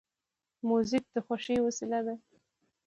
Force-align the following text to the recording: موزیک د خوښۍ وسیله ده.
موزیک 0.67 1.05
د 1.13 1.15
خوښۍ 1.25 1.57
وسیله 1.61 1.99
ده. 2.05 2.13